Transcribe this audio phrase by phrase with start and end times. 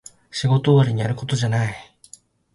[0.31, 1.75] 仕事終わりにやることじゃない